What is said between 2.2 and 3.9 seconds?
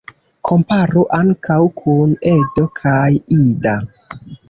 "Edo" kaj "Ida".